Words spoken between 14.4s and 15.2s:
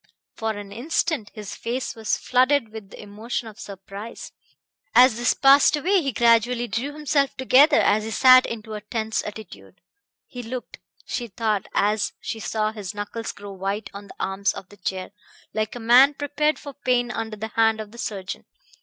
of the chair,